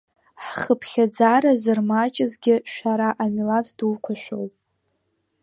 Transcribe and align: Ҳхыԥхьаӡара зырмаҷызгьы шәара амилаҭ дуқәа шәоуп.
Ҳхыԥхьаӡара 0.45 1.51
зырмаҷызгьы 1.61 2.55
шәара 2.73 3.09
амилаҭ 3.23 3.67
дуқәа 3.77 4.13
шәоуп. 4.21 4.53